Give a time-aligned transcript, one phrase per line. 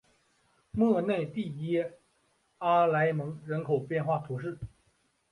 [0.71, 1.99] 莫内蒂耶
[2.57, 4.57] 阿莱蒙人口变化图示